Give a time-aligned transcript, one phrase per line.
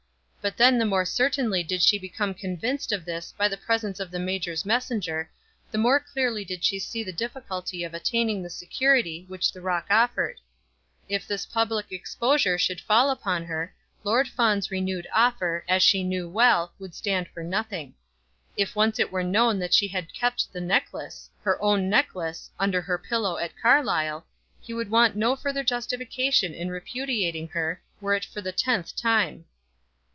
[0.43, 4.09] But then the more certainly did she become convinced of this by the presence of
[4.09, 5.29] the major's messenger,
[5.69, 9.85] the more clearly did she see the difficulty of attaining the security which the rock
[9.91, 10.37] offered.
[11.07, 16.27] If this public exposure should fall upon her, Lord Fawn's renewed offer, as she knew
[16.27, 17.93] well, would stand for nothing.
[18.57, 22.81] If once it were known that she had kept the necklace, her own necklace, under
[22.81, 24.25] her pillow at Carlisle,
[24.59, 29.45] he would want no further justification in repudiating her, were it for the tenth time.